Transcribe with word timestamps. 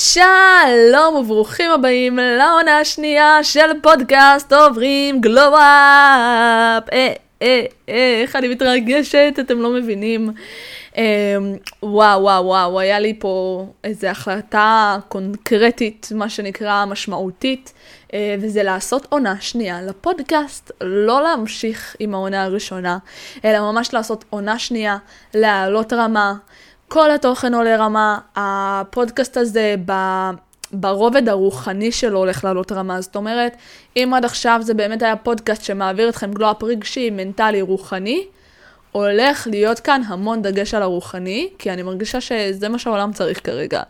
שלום 0.00 1.14
וברוכים 1.14 1.70
הבאים 1.70 2.16
לעונה 2.16 2.78
השנייה 2.78 3.44
של 3.44 3.80
פודקאסט 3.82 4.52
עוברים 4.52 5.20
גלו-אפ. 5.20 5.58
אה, 6.92 7.12
אה, 7.42 7.64
אה, 7.88 8.20
איך 8.22 8.36
אני 8.36 8.48
מתרגשת, 8.48 9.34
אתם 9.40 9.58
לא 9.58 9.70
מבינים. 9.70 10.30
אה, 10.96 11.36
וואו, 11.82 12.22
וואו, 12.22 12.44
וואו, 12.44 12.80
היה 12.80 12.98
לי 12.98 13.14
פה 13.18 13.66
איזו 13.84 14.06
החלטה 14.06 14.96
קונקרטית, 15.08 16.08
מה 16.14 16.28
שנקרא 16.28 16.84
משמעותית, 16.84 17.72
אה, 18.14 18.34
וזה 18.40 18.62
לעשות 18.62 19.06
עונה 19.08 19.40
שנייה 19.40 19.82
לפודקאסט, 19.82 20.70
לא 20.80 21.22
להמשיך 21.22 21.96
עם 21.98 22.14
העונה 22.14 22.44
הראשונה, 22.44 22.98
אלא 23.44 23.60
ממש 23.60 23.94
לעשות 23.94 24.24
עונה 24.30 24.58
שנייה, 24.58 24.96
להעלות 25.34 25.92
רמה. 25.92 26.34
כל 26.92 27.10
התוכן 27.10 27.54
עולה 27.54 27.76
רמה, 27.76 28.18
הפודקאסט 28.36 29.36
הזה 29.36 29.74
ב... 29.86 29.92
ברובד 30.72 31.28
הרוחני 31.28 31.92
שלו 31.92 32.18
הולך 32.18 32.44
לעלות 32.44 32.72
רמה. 32.72 33.00
זאת 33.00 33.16
אומרת, 33.16 33.56
אם 33.96 34.12
עד 34.16 34.24
עכשיו 34.24 34.60
זה 34.62 34.74
באמת 34.74 35.02
היה 35.02 35.16
פודקאסט 35.16 35.64
שמעביר 35.64 36.08
אתכם 36.08 36.32
גלו-אפ 36.32 36.62
רגשי, 36.62 37.10
מנטלי, 37.10 37.62
רוחני, 37.62 38.26
הולך 38.92 39.46
להיות 39.50 39.80
כאן 39.80 40.02
המון 40.06 40.42
דגש 40.42 40.74
על 40.74 40.82
הרוחני, 40.82 41.48
כי 41.58 41.70
אני 41.70 41.82
מרגישה 41.82 42.20
שזה 42.20 42.68
מה 42.68 42.78
שהעולם 42.78 43.12
צריך 43.12 43.46
כרגע. 43.46 43.82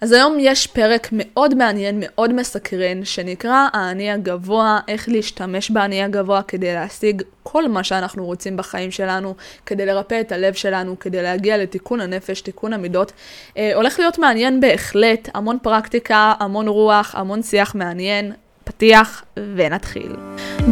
אז 0.00 0.12
היום 0.12 0.36
יש 0.40 0.66
פרק 0.66 1.08
מאוד 1.12 1.54
מעניין, 1.54 1.96
מאוד 2.00 2.32
מסקרן, 2.32 3.04
שנקרא 3.04 3.68
האני 3.72 4.10
הגבוה, 4.10 4.80
איך 4.88 5.08
להשתמש 5.08 5.70
באני 5.70 6.02
הגבוה 6.02 6.42
כדי 6.42 6.74
להשיג 6.74 7.22
כל 7.42 7.68
מה 7.68 7.84
שאנחנו 7.84 8.26
רוצים 8.26 8.56
בחיים 8.56 8.90
שלנו, 8.90 9.34
כדי 9.66 9.86
לרפא 9.86 10.20
את 10.20 10.32
הלב 10.32 10.54
שלנו, 10.54 10.98
כדי 10.98 11.22
להגיע 11.22 11.58
לתיקון 11.58 12.00
הנפש, 12.00 12.40
תיקון 12.40 12.72
המידות. 12.72 13.12
אה, 13.56 13.74
הולך 13.74 13.98
להיות 13.98 14.18
מעניין 14.18 14.60
בהחלט, 14.60 15.28
המון 15.34 15.58
פרקטיקה, 15.62 16.34
המון 16.38 16.68
רוח, 16.68 17.14
המון 17.14 17.42
שיח 17.42 17.74
מעניין. 17.74 18.32
פתיח 18.70 19.22
ונתחיל. 19.56 20.12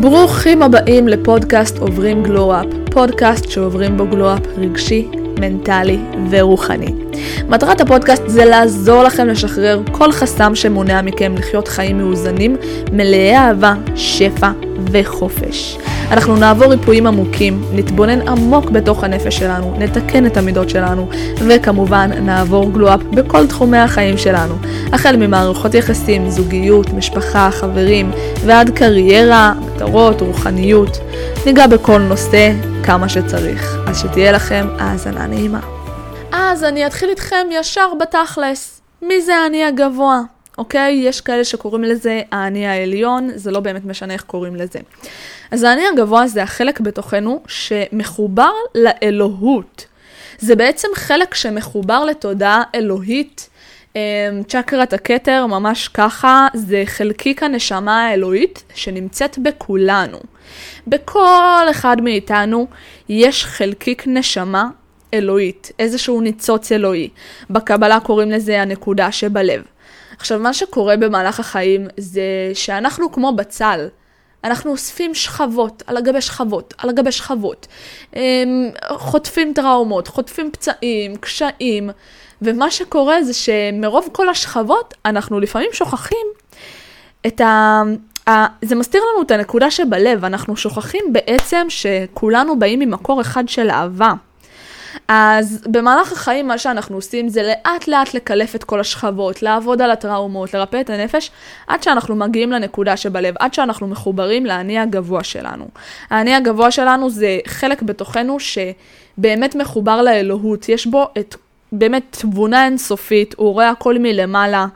ברוכים 0.01 0.63
הבאים 0.63 1.09
לפודקאסט 1.09 1.79
עוברים 1.79 2.23
גלו-אפ, 2.23 2.67
פודקאסט 2.91 3.51
שעוברים 3.51 3.97
בו 3.97 4.07
גלו-אפ 4.07 4.41
רגשי, 4.57 5.09
מנטלי 5.41 5.99
ורוחני. 6.31 6.95
מטרת 7.49 7.81
הפודקאסט 7.81 8.23
זה 8.27 8.45
לעזור 8.45 9.03
לכם 9.03 9.27
לשחרר 9.27 9.83
כל 9.93 10.13
חסם 10.13 10.55
שמונע 10.55 11.03
מכם 11.03 11.35
לחיות 11.39 11.69
חיים 11.69 11.99
מאוזנים, 11.99 12.57
מלאי 12.93 13.37
אהבה, 13.37 13.75
שפע 13.97 14.51
וחופש. 14.93 15.79
אנחנו 16.11 16.37
נעבור 16.37 16.71
ריפויים 16.71 17.07
עמוקים, 17.07 17.63
נתבונן 17.73 18.29
עמוק 18.29 18.71
בתוך 18.71 19.05
הנפש 19.05 19.39
שלנו, 19.39 19.75
נתקן 19.79 20.27
את 20.27 20.37
המידות 20.37 20.71
שלנו, 20.71 21.09
וכמובן 21.49 22.11
נעבור 22.13 22.73
גלו-אפ 22.73 23.03
בכל 23.03 23.47
תחומי 23.47 23.79
החיים 23.79 24.19
שלנו, 24.19 24.55
החל 24.93 25.17
ממערכות 25.17 25.75
יחסים, 25.75 26.31
זוגיות, 26.31 26.93
משפחה, 26.93 27.51
חברים, 27.51 28.11
ועד 28.47 28.71
קריירה, 28.71 29.53
מטרות, 29.61 30.21
רוחניות. 30.21 30.99
ניגע 31.47 31.67
בכל 31.67 31.99
נושא 32.01 32.53
כמה 32.85 33.09
שצריך, 33.09 33.77
אז 33.87 34.01
שתהיה 34.01 34.33
לכם 34.33 34.67
האזנה 34.79 35.27
נעימה. 35.27 35.61
אז 36.33 36.65
אני 36.65 36.87
אתחיל 36.87 37.11
איתכם 37.11 37.47
ישר 37.51 37.89
בתכלס. 38.01 38.81
מי 39.03 39.23
זה 39.23 39.37
האני 39.37 39.65
הגבוה? 39.65 40.21
אוקיי? 40.59 41.03
יש 41.05 41.21
כאלה 41.21 41.45
שקוראים 41.45 41.85
לזה 41.85 42.21
האני 42.33 42.67
העליון, 42.67 43.31
זה 43.35 43.51
לא 43.51 43.61
באמת 43.61 43.85
משנה 43.85 44.13
איך 44.13 44.23
קוראים 44.23 44.57
לזה. 44.57 44.79
אז 45.51 45.63
האני 45.63 45.83
הגבוה 45.93 46.27
זה 46.27 46.43
החלק 46.43 46.81
בתוכנו 46.81 47.43
שמחובר 47.47 48.53
לאלוהות. 48.75 49.87
זה 50.39 50.57
בעצם 50.57 50.89
חלק 50.95 51.35
שמחובר 51.35 52.05
לתודעה 52.05 52.63
אלוהית. 52.75 53.49
אמ, 53.97 54.01
צ'קרת 54.49 54.93
הכתר, 54.93 55.47
ממש 55.47 55.89
ככה, 55.89 56.47
זה 56.55 56.83
חלקיק 56.87 57.43
הנשמה 57.43 58.07
האלוהית 58.07 58.63
שנמצאת 58.75 59.39
בכולנו. 59.39 60.19
בכל 60.87 61.67
אחד 61.71 62.01
מאיתנו 62.03 62.67
יש 63.09 63.45
חלקיק 63.45 64.03
נשמה 64.07 64.69
אלוהית, 65.15 65.73
איזשהו 65.79 66.21
ניצוץ 66.21 66.73
אלוהי. 66.73 67.09
בקבלה 67.51 68.01
קוראים 68.01 68.31
לזה 68.31 68.63
הנקודה 68.63 69.13
שבלב. 69.13 69.63
עכשיו, 70.17 70.39
מה 70.39 70.55
שקורה 70.55 70.97
במהלך 70.97 71.41
החיים 71.41 71.87
זה 71.97 72.23
שאנחנו 72.55 73.13
כמו 73.13 73.33
בצל. 73.33 73.89
אנחנו 74.45 74.71
אוספים 74.71 75.15
שכבות 75.15 75.83
על 75.87 75.97
הגבי 75.97 76.21
שכבות, 76.21 76.75
על 76.79 76.91
הגבי 76.91 77.13
שכבות. 77.13 77.67
אמ, 78.17 78.71
חוטפים 78.89 79.53
טראומות, 79.55 80.09
חוטפים 80.09 80.51
פצעים, 80.53 81.17
קשיים, 81.17 81.91
ומה 82.43 82.71
שקורה 82.71 83.23
זה 83.23 83.35
שמרוב 83.35 84.09
כל 84.13 84.29
השכבות, 84.29 84.95
אנחנו 85.05 85.41
לפעמים 85.41 85.69
שוכחים 85.73 86.27
את 87.27 87.41
ה... 87.41 87.83
זה 88.65 88.75
מסתיר 88.75 89.03
לנו 89.13 89.23
את 89.23 89.31
הנקודה 89.31 89.71
שבלב, 89.71 90.25
אנחנו 90.25 90.57
שוכחים 90.57 91.05
בעצם 91.13 91.67
שכולנו 91.69 92.59
באים 92.59 92.79
ממקור 92.79 93.21
אחד 93.21 93.49
של 93.49 93.71
אהבה. 93.71 94.13
אז 95.09 95.63
במהלך 95.67 96.13
החיים 96.13 96.49
מה 96.49 96.59
שאנחנו 96.59 96.97
עושים 96.97 97.29
זה 97.29 97.43
לאט 97.43 97.89
לאט 97.89 98.15
לקלף 98.15 98.55
את 98.55 98.65
כל 98.65 98.81
השכבות, 98.81 99.43
לעבוד 99.43 99.83
על 99.83 99.91
הטראומות, 99.91 100.55
לרפא 100.55 100.81
את 100.81 100.91
הנפש, 100.91 101.31
עד 101.67 101.83
שאנחנו 101.83 102.17
מגיעים 102.17 102.53
לנקודה 102.53 102.97
שבלב, 102.97 103.35
עד 103.39 103.55
שאנחנו 103.55 103.87
מחוברים 103.87 104.47
לאני 104.47 104.79
הגבוה 104.79 105.25
שלנו. 105.25 105.69
האני 106.11 106.35
הגבוה 106.35 106.71
שלנו 106.71 107.11
זה 107.11 107.39
חלק 107.47 107.83
בתוכנו 107.83 108.37
שבאמת 108.41 109.55
מחובר 109.55 110.03
לאלוהות, 110.03 110.69
יש 110.69 110.87
בו 110.87 111.07
את 111.19 111.37
באמת 111.73 112.17
תבונה 112.21 112.65
אינסופית, 112.65 113.35
הוא 113.39 113.53
רואה 113.53 113.71
הכל 113.71 113.99
מלמעלה, 113.99 114.67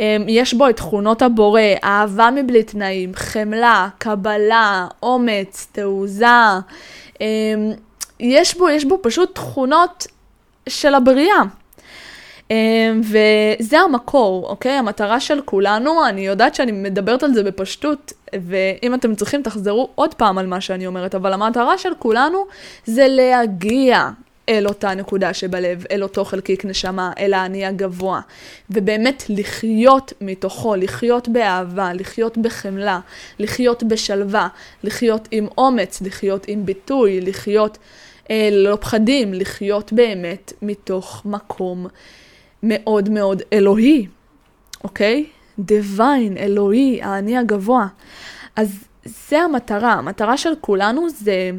אמ, 0.00 0.24
יש 0.28 0.54
בו 0.54 0.68
את 0.68 0.76
תכונות 0.76 1.22
הבורא, 1.22 1.60
אהבה 1.84 2.28
מבלי 2.34 2.62
תנאים, 2.62 3.12
חמלה, 3.14 3.88
קבלה, 3.98 4.86
אומץ, 5.02 5.68
תעוזה. 5.72 6.26
יש 8.20 8.56
בו, 8.56 8.68
יש 8.68 8.84
בו 8.84 8.98
פשוט 9.02 9.34
תכונות 9.34 10.06
של 10.68 10.94
הבריאה. 10.94 11.42
אמ, 12.50 13.00
וזה 13.00 13.80
המקור, 13.80 14.48
אוקיי? 14.48 14.72
המטרה 14.72 15.20
של 15.20 15.40
כולנו, 15.44 16.06
אני 16.08 16.26
יודעת 16.26 16.54
שאני 16.54 16.72
מדברת 16.72 17.22
על 17.22 17.34
זה 17.34 17.42
בפשטות, 17.42 18.12
ואם 18.34 18.94
אתם 18.94 19.14
צריכים 19.14 19.42
תחזרו 19.42 19.88
עוד 19.94 20.14
פעם 20.14 20.38
על 20.38 20.46
מה 20.46 20.60
שאני 20.60 20.86
אומרת, 20.86 21.14
אבל 21.14 21.32
המטרה 21.32 21.78
של 21.78 21.92
כולנו 21.98 22.44
זה 22.84 23.06
להגיע 23.08 24.08
אל 24.48 24.66
אותה 24.66 24.94
נקודה 24.94 25.34
שבלב, 25.34 25.84
אל 25.90 26.02
אותו 26.02 26.24
חלקיק 26.24 26.64
נשמה, 26.64 27.12
אל 27.18 27.34
האני 27.34 27.66
הגבוה, 27.66 28.20
ובאמת 28.70 29.22
לחיות 29.28 30.12
מתוכו, 30.20 30.74
לחיות 30.74 31.28
באהבה, 31.28 31.92
לחיות 31.92 32.38
בחמלה, 32.38 33.00
לחיות 33.38 33.82
בשלווה, 33.82 34.48
לחיות 34.82 35.28
עם 35.30 35.46
אומץ, 35.58 36.02
לחיות 36.02 36.44
עם 36.48 36.66
ביטוי, 36.66 37.20
לחיות 37.20 37.78
אה, 38.30 38.48
ללא 38.52 38.76
פחדים, 38.76 39.34
לחיות 39.34 39.92
באמת 39.92 40.52
מתוך 40.62 41.22
מקום 41.24 41.86
מאוד 42.62 43.08
מאוד 43.08 43.42
אלוהי, 43.52 44.06
אוקיי? 44.84 45.26
דיוויין, 45.58 46.36
אלוהי, 46.36 47.00
האני 47.02 47.36
הגבוה. 47.38 47.86
אז 48.56 48.84
זה 49.04 49.38
המטרה, 49.38 49.92
המטרה 49.92 50.36
של 50.36 50.52
כולנו 50.60 51.10
זה 51.10 51.50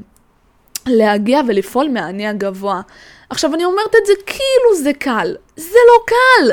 להגיע 0.88 1.42
ולפעול 1.48 1.90
מהאני 1.90 2.28
הגבוה. 2.28 2.82
עכשיו, 3.30 3.54
אני 3.56 3.66
אומרת 3.66 3.96
את 4.02 4.06
זה 4.06 4.14
כאילו 4.26 4.84
זה 4.84 4.94
קל. 4.94 5.36
זה 5.56 5.80
לא 5.88 6.04
קל! 6.08 6.52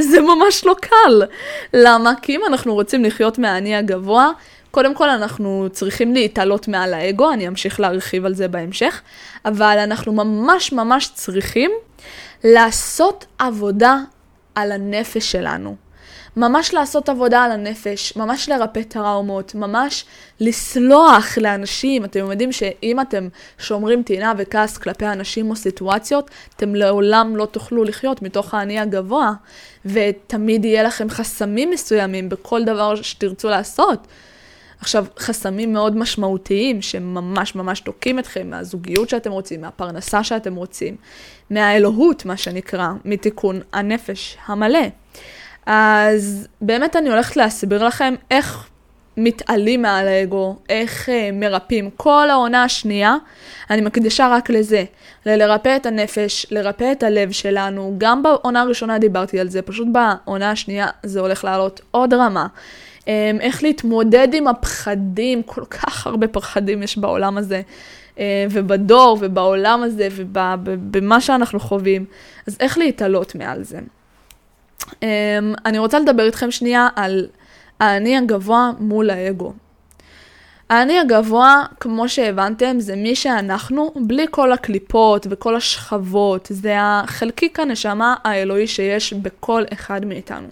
זה 0.00 0.20
ממש 0.20 0.64
לא 0.64 0.74
קל. 0.80 1.22
למה? 1.74 2.12
כי 2.22 2.36
אם 2.36 2.40
אנחנו 2.46 2.74
רוצים 2.74 3.04
לחיות 3.04 3.38
מהאני 3.38 3.76
הגבוה, 3.76 4.30
קודם 4.70 4.94
כל 4.94 5.08
אנחנו 5.08 5.68
צריכים 5.72 6.14
להתעלות 6.14 6.68
מעל 6.68 6.94
האגו, 6.94 7.32
אני 7.32 7.48
אמשיך 7.48 7.80
להרחיב 7.80 8.24
על 8.24 8.34
זה 8.34 8.48
בהמשך, 8.48 9.00
אבל 9.44 9.78
אנחנו 9.78 10.12
ממש 10.12 10.72
ממש 10.72 11.10
צריכים 11.14 11.70
לעשות 12.44 13.26
עבודה 13.38 13.98
על 14.54 14.72
הנפש 14.72 15.32
שלנו. 15.32 15.76
ממש 16.36 16.74
לעשות 16.74 17.08
עבודה 17.08 17.42
על 17.42 17.52
הנפש, 17.52 18.16
ממש 18.16 18.48
לרפא 18.48 18.82
טראומות, 18.82 19.54
ממש 19.54 20.04
לסלוח 20.40 21.38
לאנשים. 21.38 22.04
אתם 22.04 22.18
יודעים 22.30 22.52
שאם 22.52 23.00
אתם 23.00 23.28
שומרים 23.58 24.02
טינה 24.02 24.32
וכעס 24.38 24.78
כלפי 24.78 25.06
אנשים 25.06 25.50
או 25.50 25.56
סיטואציות, 25.56 26.30
אתם 26.56 26.74
לעולם 26.74 27.36
לא 27.36 27.46
תוכלו 27.46 27.84
לחיות 27.84 28.22
מתוך 28.22 28.54
האני 28.54 28.80
הגבוה, 28.80 29.32
ותמיד 29.86 30.64
יהיה 30.64 30.82
לכם 30.82 31.10
חסמים 31.10 31.70
מסוימים 31.70 32.28
בכל 32.28 32.64
דבר 32.64 32.94
שתרצו 32.94 33.48
לעשות. 33.48 34.06
עכשיו, 34.80 35.04
חסמים 35.18 35.72
מאוד 35.72 35.96
משמעותיים 35.96 36.82
שממש 36.82 37.54
ממש 37.54 37.80
תוקעים 37.80 38.18
אתכם 38.18 38.50
מהזוגיות 38.50 39.08
שאתם 39.08 39.30
רוצים, 39.32 39.60
מהפרנסה 39.60 40.24
שאתם 40.24 40.54
רוצים, 40.54 40.96
מהאלוהות, 41.50 42.24
מה 42.24 42.36
שנקרא, 42.36 42.88
מתיקון 43.04 43.60
הנפש 43.72 44.36
המלא. 44.46 44.88
אז 45.72 46.48
באמת 46.60 46.96
אני 46.96 47.10
הולכת 47.10 47.36
להסביר 47.36 47.86
לכם 47.86 48.14
איך 48.30 48.68
מתעלים 49.16 49.82
מעל 49.82 50.08
האגו, 50.08 50.56
איך 50.68 51.08
uh, 51.08 51.12
מרפאים. 51.32 51.90
כל 51.96 52.30
העונה 52.30 52.64
השנייה, 52.64 53.16
אני 53.70 53.80
מקדישה 53.80 54.28
רק 54.28 54.50
לזה, 54.50 54.84
ללרפא 55.26 55.76
את 55.76 55.86
הנפש, 55.86 56.46
לרפא 56.50 56.92
את 56.92 57.02
הלב 57.02 57.30
שלנו. 57.30 57.94
גם 57.98 58.22
בעונה 58.22 58.60
הראשונה 58.60 58.98
דיברתי 58.98 59.40
על 59.40 59.48
זה, 59.48 59.62
פשוט 59.62 59.88
בעונה 59.92 60.50
השנייה 60.50 60.86
זה 61.02 61.20
הולך 61.20 61.44
לעלות 61.44 61.80
עוד 61.90 62.14
רמה. 62.14 62.46
Um, 63.00 63.06
איך 63.40 63.62
להתמודד 63.62 64.28
עם 64.32 64.48
הפחדים, 64.48 65.42
כל 65.42 65.64
כך 65.64 66.06
הרבה 66.06 66.28
פחדים 66.28 66.82
יש 66.82 66.98
בעולם 66.98 67.38
הזה, 67.38 67.62
uh, 68.14 68.18
ובדור, 68.50 69.18
ובעולם 69.20 69.82
הזה, 69.82 70.08
ובמה 70.12 71.20
שאנחנו 71.20 71.60
חווים. 71.60 72.04
אז 72.46 72.56
איך 72.60 72.78
להתעלות 72.78 73.34
מעל 73.34 73.62
זה. 73.62 73.78
Um, 75.00 75.04
אני 75.66 75.78
רוצה 75.78 75.98
לדבר 75.98 76.26
איתכם 76.26 76.50
שנייה 76.50 76.88
על 76.96 77.26
האני 77.80 78.16
הגבוה 78.16 78.70
מול 78.78 79.10
האגו. 79.10 79.52
האני 80.70 80.98
הגבוה, 80.98 81.62
כמו 81.80 82.08
שהבנתם, 82.08 82.80
זה 82.80 82.96
מי 82.96 83.14
שאנחנו, 83.14 83.92
בלי 83.96 84.26
כל 84.30 84.52
הקליפות 84.52 85.26
וכל 85.30 85.56
השכבות. 85.56 86.48
זה 86.50 86.74
החלקיק 86.78 87.60
הנשמה 87.60 88.14
האלוהי 88.24 88.66
שיש 88.66 89.12
בכל 89.12 89.64
אחד 89.72 90.04
מאיתנו. 90.04 90.48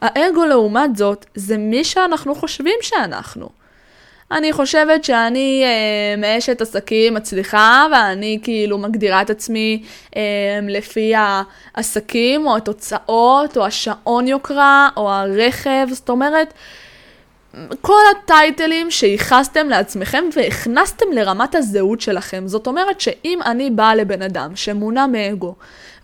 האגו, 0.00 0.44
לעומת 0.44 0.96
זאת, 0.96 1.26
זה 1.34 1.56
מי 1.56 1.84
שאנחנו 1.84 2.34
חושבים 2.34 2.78
שאנחנו. 2.82 3.48
אני 4.32 4.52
חושבת 4.52 5.04
שאני 5.04 5.62
אה, 5.64 6.16
מאשת 6.18 6.60
עסקים 6.60 7.14
מצליחה, 7.14 7.86
ואני 7.92 8.38
כאילו 8.42 8.78
מגדירה 8.78 9.22
את 9.22 9.30
עצמי 9.30 9.82
אה, 10.16 10.22
לפי 10.68 11.12
העסקים, 11.16 12.46
או 12.46 12.56
התוצאות, 12.56 13.56
או 13.56 13.66
השעון 13.66 14.28
יוקרה, 14.28 14.88
או 14.96 15.10
הרכב, 15.10 15.86
זאת 15.90 16.08
אומרת, 16.08 16.54
כל 17.80 18.00
הטייטלים 18.10 18.90
שייחסתם 18.90 19.68
לעצמכם 19.68 20.24
והכנסתם 20.36 21.06
לרמת 21.12 21.54
הזהות 21.54 22.00
שלכם. 22.00 22.42
זאת 22.46 22.66
אומרת 22.66 23.00
שאם 23.00 23.38
אני 23.46 23.70
באה 23.70 23.94
לבן 23.94 24.22
אדם 24.22 24.56
שמונע 24.56 25.06
מאגו, 25.06 25.54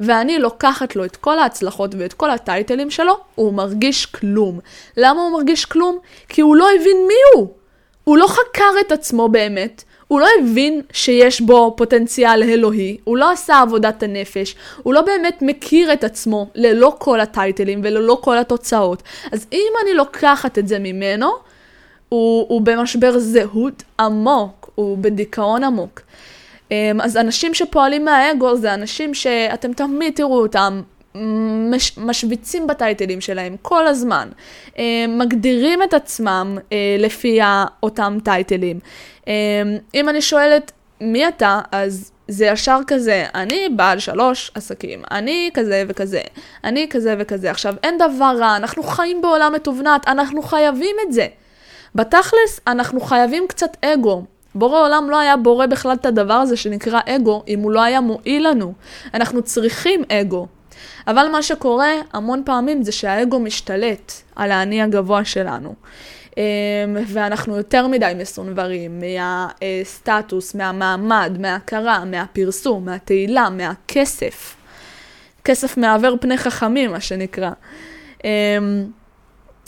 ואני 0.00 0.38
לוקחת 0.38 0.96
לו 0.96 1.04
את 1.04 1.16
כל 1.16 1.38
ההצלחות 1.38 1.94
ואת 1.98 2.12
כל 2.12 2.30
הטייטלים 2.30 2.90
שלו, 2.90 3.16
הוא 3.34 3.54
מרגיש 3.54 4.06
כלום. 4.06 4.60
למה 4.96 5.22
הוא 5.22 5.32
מרגיש 5.32 5.64
כלום? 5.64 5.98
כי 6.28 6.40
הוא 6.40 6.56
לא 6.56 6.68
הבין 6.70 6.96
מי 7.08 7.14
הוא. 7.34 7.61
הוא 8.04 8.16
לא 8.16 8.26
חקר 8.26 8.70
את 8.86 8.92
עצמו 8.92 9.28
באמת, 9.28 9.84
הוא 10.08 10.20
לא 10.20 10.26
הבין 10.40 10.80
שיש 10.92 11.40
בו 11.40 11.74
פוטנציאל 11.76 12.42
אלוהי, 12.42 12.96
הוא 13.04 13.16
לא 13.16 13.30
עשה 13.30 13.60
עבודת 13.60 14.02
הנפש, 14.02 14.56
הוא 14.82 14.94
לא 14.94 15.00
באמת 15.00 15.38
מכיר 15.42 15.92
את 15.92 16.04
עצמו 16.04 16.46
ללא 16.54 16.94
כל 16.98 17.20
הטייטלים 17.20 17.80
וללא 17.84 18.18
כל 18.22 18.38
התוצאות. 18.38 19.02
אז 19.32 19.46
אם 19.52 19.72
אני 19.82 19.94
לוקחת 19.94 20.58
את 20.58 20.68
זה 20.68 20.78
ממנו, 20.78 21.32
הוא, 22.08 22.46
הוא 22.48 22.60
במשבר 22.60 23.18
זהות 23.18 23.82
עמוק, 24.00 24.70
הוא 24.74 24.98
בדיכאון 24.98 25.64
עמוק. 25.64 26.00
אמ, 26.70 27.00
אז 27.00 27.16
אנשים 27.16 27.54
שפועלים 27.54 28.04
מהאגו 28.04 28.56
זה 28.56 28.74
אנשים 28.74 29.14
שאתם 29.14 29.72
תמיד 29.72 30.14
תראו 30.14 30.42
אותם 30.42 30.82
מש, 31.14 31.98
משוויצים 31.98 32.66
בטייטלים 32.66 33.20
שלהם 33.20 33.56
כל 33.62 33.86
הזמן, 33.86 34.28
אה, 34.78 35.04
מגדירים 35.08 35.82
את 35.82 35.94
עצמם 35.94 36.58
אה, 36.72 36.96
לפי 36.98 37.40
אותם 37.82 38.18
טייטלים. 38.24 38.78
אה, 39.28 39.32
אם 39.94 40.08
אני 40.08 40.22
שואלת 40.22 40.72
מי 41.00 41.28
אתה, 41.28 41.60
אז 41.72 42.12
זה 42.28 42.46
ישר 42.46 42.78
כזה, 42.86 43.26
אני 43.34 43.68
בעל 43.76 43.98
שלוש 43.98 44.50
עסקים, 44.54 45.02
אני 45.10 45.50
כזה 45.54 45.84
וכזה, 45.88 46.20
אני 46.64 46.86
כזה 46.90 47.14
וכזה. 47.18 47.50
עכשיו, 47.50 47.74
אין 47.82 47.98
דבר 47.98 48.34
רע, 48.38 48.56
אנחנו 48.56 48.82
חיים 48.82 49.22
בעולם 49.22 49.52
מתובנת, 49.54 50.08
אנחנו 50.08 50.42
חייבים 50.42 50.96
את 51.06 51.12
זה. 51.12 51.26
בתכלס, 51.94 52.60
אנחנו 52.66 53.00
חייבים 53.00 53.44
קצת 53.48 53.76
אגו. 53.84 54.24
בורא 54.54 54.80
עולם 54.80 55.10
לא 55.10 55.18
היה 55.18 55.36
בורא 55.36 55.66
בכלל 55.66 55.92
את 55.92 56.06
הדבר 56.06 56.34
הזה 56.34 56.56
שנקרא 56.56 57.00
אגו, 57.06 57.42
אם 57.48 57.60
הוא 57.60 57.70
לא 57.72 57.82
היה 57.82 58.00
מועיל 58.00 58.48
לנו. 58.48 58.72
אנחנו 59.14 59.42
צריכים 59.42 60.02
אגו. 60.08 60.46
אבל 61.06 61.28
מה 61.32 61.42
שקורה 61.42 61.92
המון 62.12 62.42
פעמים 62.44 62.82
זה 62.82 62.92
שהאגו 62.92 63.40
משתלט 63.40 64.12
על 64.36 64.52
האני 64.52 64.82
הגבוה 64.82 65.24
שלנו. 65.24 65.74
אמ, 66.36 66.42
ואנחנו 67.06 67.56
יותר 67.56 67.86
מדי 67.86 68.12
מסונברים 68.16 69.00
מהסטטוס, 69.00 70.54
מהמעמד, 70.54 71.36
מההכרה, 71.38 72.04
מהפרסום, 72.04 72.84
מהתהילה, 72.84 73.48
מהכסף. 73.50 74.56
כסף 75.44 75.76
מעוור 75.76 76.16
פני 76.20 76.38
חכמים, 76.38 76.90
מה 76.90 77.00
שנקרא. 77.00 77.50
אמ, 78.24 78.30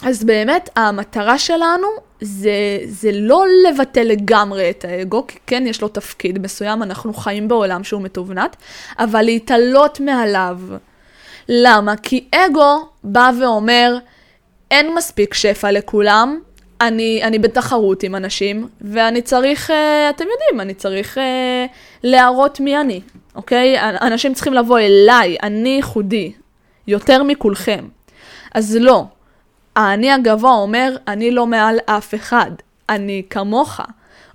אז 0.03 0.25
באמת 0.25 0.71
המטרה 0.77 1.39
שלנו 1.39 1.87
זה, 2.21 2.79
זה 2.87 3.11
לא 3.13 3.45
לבטל 3.69 4.03
לגמרי 4.03 4.71
את 4.71 4.85
האגו, 4.85 5.27
כי 5.27 5.39
כן 5.47 5.65
יש 5.67 5.83
לו 5.83 5.89
תפקיד 5.89 6.39
מסוים, 6.39 6.83
אנחנו 6.83 7.15
חיים 7.15 7.49
בעולם 7.49 7.85
שהוא 7.85 8.03
מתובנת, 8.03 8.57
אבל 8.99 9.23
להתעלות 9.23 10.01
מעליו. 10.01 10.59
למה? 11.49 11.97
כי 11.97 12.25
אגו 12.35 12.89
בא 13.05 13.31
ואומר, 13.41 13.97
אין 14.71 14.95
מספיק 14.95 15.35
שפע 15.35 15.73
לכולם, 15.73 16.41
אני, 16.81 17.21
אני 17.23 17.39
בתחרות 17.39 18.03
עם 18.03 18.15
אנשים, 18.15 18.69
ואני 18.81 19.23
צריך, 19.23 19.71
uh, 19.71 19.73
אתם 20.11 20.25
יודעים, 20.33 20.61
אני 20.61 20.75
צריך 20.75 21.19
uh, 21.19 21.21
להראות 22.03 22.61
מי 22.61 22.81
אני, 22.81 23.01
אוקיי? 23.35 23.77
אנשים 23.81 24.35
צריכים 24.35 24.55
לבוא 24.55 24.79
אליי, 24.79 25.37
אני 25.43 25.69
ייחודי, 25.69 26.33
יותר 26.87 27.23
מכולכם. 27.23 27.85
אז 28.55 28.77
לא, 28.81 29.05
האני 29.77 30.13
הגבוה 30.13 30.53
אומר, 30.53 30.97
אני 31.09 31.31
לא 31.31 31.47
מעל 31.47 31.79
אף 31.87 32.15
אחד, 32.15 32.51
אני 32.89 33.23
כמוך, 33.31 33.81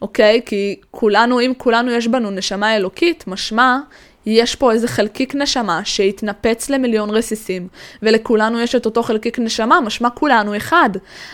אוקיי? 0.01 0.41
כי 0.45 0.75
כולנו, 0.91 1.39
אם 1.39 1.53
כולנו 1.57 1.91
יש 1.91 2.07
בנו 2.07 2.31
נשמה 2.31 2.75
אלוקית, 2.75 3.23
משמע 3.27 3.77
יש 4.25 4.55
פה 4.55 4.71
איזה 4.71 4.87
חלקיק 4.87 5.35
נשמה 5.35 5.81
שהתנפץ 5.83 6.69
למיליון 6.69 7.09
רסיסים, 7.09 7.67
ולכולנו 8.03 8.59
יש 8.59 8.75
את 8.75 8.85
אותו 8.85 9.03
חלקיק 9.03 9.39
נשמה, 9.39 9.81
משמע 9.81 10.09
כולנו 10.09 10.57
אחד. 10.57 10.89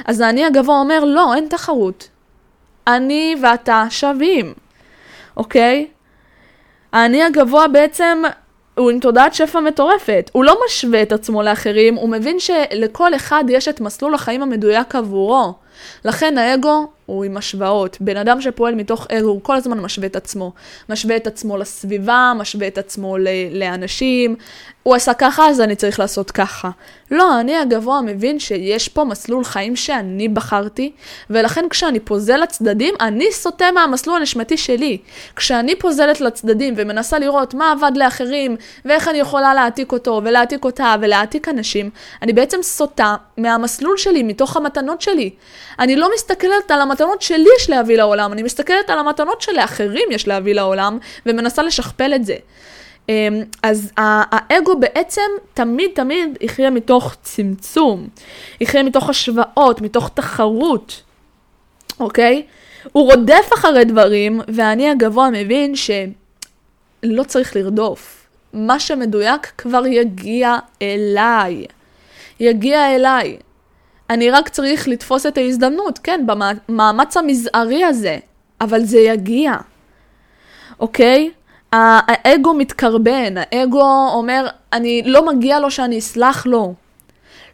אז 0.05 0.21
האני 0.21 0.45
הגבוה 0.45 0.79
אומר, 0.79 1.05
לא, 1.05 1.35
אין 1.35 1.47
תחרות. 1.49 2.09
אני 2.87 3.35
ואתה 3.41 3.85
שווים, 3.89 4.53
אוקיי? 5.37 5.87
האני 6.91 7.23
הגבוה 7.23 7.67
בעצם 7.67 8.23
הוא 8.77 8.91
עם 8.91 8.99
תודעת 8.99 9.33
שפע 9.33 9.59
מטורפת. 9.59 10.31
הוא 10.33 10.43
לא 10.43 10.57
משווה 10.65 11.01
את 11.01 11.11
עצמו 11.11 11.43
לאחרים, 11.43 11.95
הוא 11.95 12.09
מבין 12.09 12.39
שלכל 12.39 13.15
אחד 13.15 13.43
יש 13.49 13.67
את 13.67 13.81
מסלול 13.81 14.13
החיים 14.15 14.41
המדויק 14.41 14.95
עבורו. 14.95 15.53
לכן 16.05 16.37
האגו 16.37 16.87
הוא 17.05 17.23
עם 17.23 17.37
השוואות. 17.37 17.97
בן 17.99 18.17
אדם 18.17 18.41
שפועל 18.41 18.75
מתוך 18.75 19.07
אגו, 19.11 19.27
הוא 19.27 19.41
כל 19.43 19.55
הזמן 19.55 19.79
משווה 19.79 20.07
את 20.07 20.15
עצמו. 20.15 20.53
משווה 20.89 21.15
את 21.15 21.27
עצמו 21.27 21.57
לסביבה, 21.57 22.33
משווה 22.37 22.67
את 22.67 22.77
עצמו 22.77 23.17
לאנשים. 23.51 24.35
הוא 24.85 24.95
עשה 24.95 25.13
ככה, 25.13 25.49
אז 25.49 25.61
אני 25.61 25.75
צריך 25.75 25.99
לעשות 25.99 26.31
ככה. 26.31 26.69
לא, 27.11 27.39
אני 27.39 27.57
הגבוה 27.57 28.01
מבין 28.01 28.39
שיש 28.39 28.87
פה 28.89 29.03
מסלול 29.03 29.43
חיים 29.43 29.75
שאני 29.75 30.27
בחרתי, 30.27 30.91
ולכן 31.29 31.65
כשאני 31.69 31.99
פוזל 31.99 32.37
לצדדים, 32.37 32.93
אני 32.99 33.31
סוטה 33.31 33.71
מהמסלול 33.71 34.17
הנשמתי 34.17 34.57
שלי. 34.57 34.97
כשאני 35.35 35.75
פוזלת 35.75 36.21
לצדדים 36.21 36.73
ומנסה 36.77 37.19
לראות 37.19 37.53
מה 37.53 37.71
עבד 37.71 37.91
לאחרים, 37.95 38.55
ואיך 38.85 39.07
אני 39.07 39.17
יכולה 39.17 39.53
להעתיק 39.53 39.91
אותו, 39.91 40.21
ולהעתיק 40.23 40.65
אותה, 40.65 40.95
ולהעתיק 41.01 41.49
אנשים, 41.49 41.89
אני 42.21 42.33
בעצם 42.33 42.57
סוטה 42.61 43.15
מהמסלול 43.37 43.97
שלי, 43.97 44.23
מתוך 44.23 44.57
המתנות 44.57 45.01
שלי. 45.01 45.29
אני 45.79 45.95
לא 45.95 46.09
מסתכלת 46.15 46.71
על 46.71 46.81
המתנות 46.81 47.21
שלי 47.21 47.49
יש 47.59 47.69
להביא 47.69 47.97
לעולם, 47.97 48.33
אני 48.33 48.43
מסתכלת 48.43 48.89
על 48.89 48.99
המתנות 48.99 49.41
שלאחרים 49.41 50.11
יש 50.11 50.27
להביא 50.27 50.53
לעולם, 50.53 50.97
ומנסה 51.25 51.63
לשכפל 51.63 52.13
את 52.15 52.25
זה. 52.25 52.35
אמ, 53.09 53.43
אז 53.63 53.91
האגו 53.97 54.79
בעצם 54.79 55.21
תמיד 55.53 55.91
תמיד 55.95 56.37
יחיה 56.41 56.69
מתוך 56.69 57.15
צמצום, 57.21 58.07
יחיה 58.61 58.83
מתוך 58.83 59.09
השוואות, 59.09 59.81
מתוך 59.81 60.09
תחרות, 60.13 61.01
אוקיי? 61.99 62.43
הוא 62.91 63.11
רודף 63.11 63.49
אחרי 63.53 63.85
דברים, 63.85 64.41
ואני 64.47 64.89
הגבוה 64.89 65.29
מבין 65.29 65.73
שלא 65.75 67.23
צריך 67.23 67.55
לרדוף. 67.55 68.27
מה 68.53 68.79
שמדויק 68.79 69.51
כבר 69.57 69.85
יגיע 69.85 70.57
אליי. 70.81 71.65
יגיע 72.39 72.95
אליי. 72.95 73.37
אני 74.09 74.31
רק 74.31 74.49
צריך 74.49 74.87
לתפוס 74.87 75.25
את 75.25 75.37
ההזדמנות, 75.37 75.99
כן, 76.03 76.25
במאמץ 76.25 77.17
המזערי 77.17 77.83
הזה, 77.83 78.17
אבל 78.61 78.83
זה 78.83 78.99
יגיע, 78.99 79.53
אוקיי? 80.79 81.31
האגו 82.07 82.53
מתקרבן, 82.53 83.33
האגו 83.37 84.09
אומר, 84.13 84.47
אני, 84.73 85.01
לא 85.05 85.27
מגיע 85.27 85.59
לו 85.59 85.71
שאני 85.71 85.99
אסלח 85.99 86.45
לו. 86.45 86.73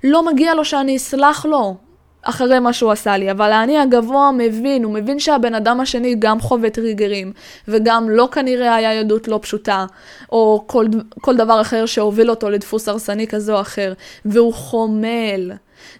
לא 0.04 0.26
מגיע 0.26 0.56
לו 0.56 0.66
שאני 0.66 0.98
אסלח 0.98 1.46
לו 1.46 1.76
אחרי 2.24 2.60
מה 2.60 2.74
שהוא 2.74 2.92
עשה 2.92 3.18
לי, 3.18 3.32
אבל 3.32 3.52
האני 3.52 3.80
הגבוה 3.80 4.32
מבין, 4.38 4.84
הוא 4.84 4.94
מבין 4.94 5.20
שהבן 5.20 5.56
אדם 5.56 5.80
השני 5.80 6.16
גם 6.20 6.40
חווה 6.40 6.70
טריגרים, 6.70 7.34
וגם 7.68 8.10
לא 8.10 8.30
כנראה 8.32 8.76
היה 8.76 9.00
עדות 9.00 9.28
לא 9.28 9.40
פשוטה, 9.42 9.86
או 10.32 10.64
כל, 10.68 10.86
כל 11.22 11.36
דבר 11.36 11.62
אחר 11.62 11.86
שהוביל 11.86 12.30
אותו 12.30 12.50
לדפוס 12.50 12.88
הרסני 12.88 13.28
כזה 13.28 13.54
או 13.54 13.62
אחר, 13.62 13.94
והוא 14.26 14.54
חומל. 14.54 15.52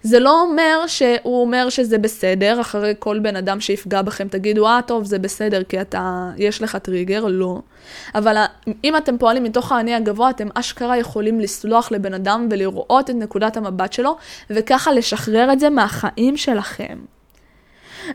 זה 0.02 0.18
לא 0.18 0.40
אומר 0.40 0.86
שהוא 0.86 1.40
אומר 1.40 1.68
שזה 1.68 1.98
בסדר, 1.98 2.60
אחרי 2.60 2.94
כל 2.98 3.18
בן 3.18 3.36
אדם 3.36 3.60
שיפגע 3.60 4.02
בכם 4.02 4.28
תגידו, 4.28 4.66
אה, 4.66 4.80
טוב, 4.86 5.04
זה 5.04 5.18
בסדר, 5.18 5.62
כי 5.62 5.80
אתה, 5.80 6.30
יש 6.36 6.62
לך 6.62 6.76
טריגר, 6.76 7.24
לא. 7.28 7.60
אבל 8.14 8.36
אם 8.84 8.96
אתם 8.96 9.18
פועלים 9.18 9.44
מתוך 9.44 9.72
האני 9.72 9.94
הגבוה, 9.94 10.30
אתם 10.30 10.48
אשכרה 10.54 10.98
יכולים 10.98 11.40
לסלוח 11.40 11.92
לבן 11.92 12.14
אדם 12.14 12.48
ולראות 12.50 13.10
את 13.10 13.14
נקודת 13.14 13.56
המבט 13.56 13.92
שלו, 13.92 14.16
וככה 14.50 14.92
לשחרר 14.92 15.52
את 15.52 15.60
זה 15.60 15.70
מהחיים 15.70 16.36
שלכם. 16.36 16.98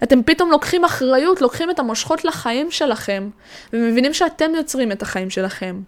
אתם 0.03 0.23
פתאום 0.23 0.51
לוקחים 0.51 0.85
אחריות, 0.85 1.41
לוקחים 1.41 1.69
את 1.69 1.79
המושכות 1.79 2.25
לחיים 2.25 2.71
שלכם, 2.71 3.29
ומבינים 3.73 4.13
שאתם 4.13 4.55
יוצרים 4.55 4.91
את 4.91 5.01
החיים 5.01 5.29
שלכם. 5.29 5.81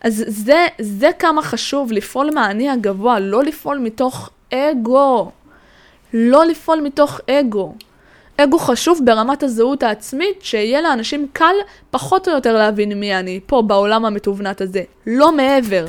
אז 0.00 0.24
זה, 0.26 0.66
זה 0.80 1.10
כמה 1.18 1.42
חשוב 1.42 1.92
לפעול 1.92 2.30
מהאני 2.34 2.70
הגבוה, 2.70 3.20
לא 3.20 3.42
לפעול 3.42 3.78
מתוך 3.78 4.30
אגו. 4.54 5.30
לא 6.14 6.46
לפעול 6.46 6.80
מתוך 6.80 7.20
אגו. 7.30 7.74
אגו 8.36 8.58
חשוב 8.58 9.00
ברמת 9.04 9.42
הזהות 9.42 9.82
העצמית, 9.82 10.42
שיהיה 10.42 10.80
לאנשים 10.80 11.28
קל 11.32 11.54
פחות 11.90 12.28
או 12.28 12.34
יותר 12.34 12.56
להבין 12.56 12.92
מי 12.92 13.14
אני, 13.14 13.40
פה 13.46 13.62
בעולם 13.62 14.04
המתובנת 14.04 14.60
הזה. 14.60 14.82
לא 15.06 15.32
מעבר. 15.36 15.86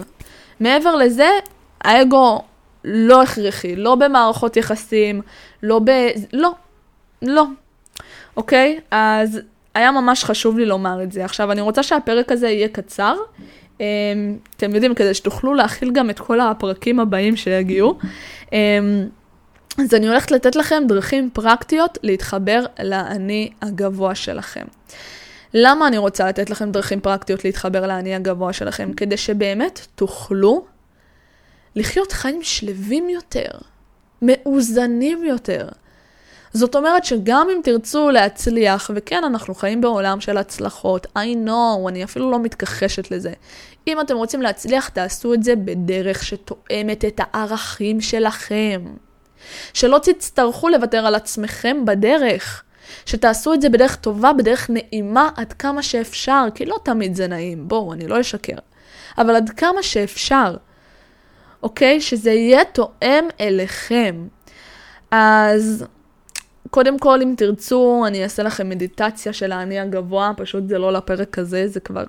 מעבר 0.60 0.96
לזה, 0.96 1.29
האגו 1.82 2.41
לא 2.84 3.22
הכרחי, 3.22 3.75
לא 3.75 3.96
במערכות 3.96 4.58
יחסים, 4.58 5.22
לא 5.63 5.79
ב... 5.84 5.89
לא. 6.34 6.51
לא. 7.22 7.46
אוקיי? 8.38 8.79
אז 8.91 9.39
היה 9.75 9.91
ממש 9.91 10.24
חשוב 10.24 10.58
לי 10.58 10.65
לומר 10.65 11.03
את 11.03 11.12
זה. 11.12 11.25
עכשיו, 11.25 11.51
אני 11.51 11.62
רוצה 11.62 11.84
שהפרק 11.84 12.32
הזה 12.32 12.50
יהיה 12.50 12.67
קצר. 12.67 13.15
אמ, 13.80 13.86
אתם 14.58 14.74
יודעים, 14.75 14.96
כדי 14.96 15.13
שתוכלו 15.13 15.53
להכיל 15.53 15.92
גם 15.92 16.10
את 16.10 16.20
כל 16.20 16.39
הפרקים 16.39 17.00
הבאים 17.00 17.36
שיגיעו. 17.36 17.98
אמ, 18.53 19.08
אז 19.77 19.94
אני 19.94 20.08
הולכת 20.08 20.32
לתת 20.32 20.56
לכם 20.56 20.84
דרכים 20.88 21.30
פרקטיות 21.34 21.98
להתחבר 22.03 22.65
לאני 22.84 23.50
הגבוה 23.62 24.15
שלכם. 24.15 24.65
למה 25.53 25.88
אני 25.88 25.98
רוצה 25.98 26.27
לתת 26.27 26.50
לכם 26.50 26.72
דרכים 26.72 27.01
פרקטיות 27.01 27.46
להתחבר 27.46 27.88
לאני 27.88 28.15
הגבוה 28.15 28.53
שלכם? 28.53 28.94
כדי 28.94 29.18
שבאמת 29.18 29.88
תוכלו 29.96 30.65
לחיות 31.75 32.12
חיים 32.12 32.44
שלווים 32.44 33.10
יותר, 33.10 33.51
מאוזנים 34.22 35.24
יותר. 35.24 35.68
זאת 36.53 36.75
אומרת 36.75 37.05
שגם 37.05 37.48
אם 37.51 37.62
תרצו 37.63 38.10
להצליח, 38.10 38.91
וכן, 38.95 39.24
אנחנו 39.24 39.55
חיים 39.55 39.81
בעולם 39.81 40.22
של 40.22 40.38
הצלחות, 40.38 41.07
I 41.17 41.48
know, 41.48 41.89
אני 41.89 42.03
אפילו 42.03 42.31
לא 42.31 42.39
מתכחשת 42.39 43.12
לזה. 43.12 43.33
אם 43.88 44.01
אתם 44.01 44.15
רוצים 44.15 44.41
להצליח, 44.41 44.89
תעשו 44.89 45.33
את 45.33 45.43
זה 45.43 45.55
בדרך 45.55 46.24
שתואמת 46.24 47.05
את 47.05 47.22
הערכים 47.24 48.01
שלכם. 48.01 48.81
שלא 49.74 50.00
תצטרכו 50.03 50.69
לוותר 50.69 51.05
על 51.05 51.15
עצמכם 51.15 51.86
בדרך. 51.86 52.63
שתעשו 53.05 53.53
את 53.53 53.62
זה 53.62 53.69
בדרך 53.69 53.95
טובה, 53.95 54.33
בדרך 54.33 54.69
נעימה 54.69 55.29
עד 55.36 55.53
כמה 55.53 55.83
שאפשר, 55.83 56.45
כי 56.55 56.65
לא 56.65 56.75
תמיד 56.83 57.15
זה 57.15 57.27
נעים, 57.27 57.67
בואו, 57.67 57.93
אני 57.93 58.07
לא 58.07 58.22
אשקר. 58.22 58.57
אבל 59.17 59.36
עד 59.36 59.50
כמה 59.50 59.83
שאפשר, 59.83 60.55
אוקיי? 61.63 62.01
שזה 62.01 62.31
יהיה 62.31 62.65
תואם 62.65 63.25
אליכם. 63.39 64.27
אז 65.12 65.86
קודם 66.74 67.00
כל, 67.00 67.22
אם 67.22 67.34
תרצו, 67.38 68.03
אני 68.08 68.24
אעשה 68.24 68.44
לכם 68.44 68.70
מדיטציה 68.70 69.34
של 69.34 69.51
האני 69.51 69.80
הגבוה, 69.80 70.32
פשוט 70.38 70.68
זה 70.68 70.77
לא 70.77 70.94
לפרק 70.94 71.39
הזה, 71.39 71.68
זה 71.68 71.80
כבר 71.80 72.03